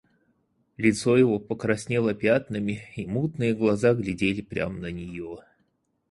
Лицо 0.77 1.15
его 1.15 1.37
покраснело 1.37 2.15
пятнами, 2.15 2.89
и 2.95 3.05
мутные 3.05 3.53
глаза 3.53 3.93
глядели 3.93 4.41
прямо 4.41 4.79
на 4.79 4.89
нее. 4.91 5.41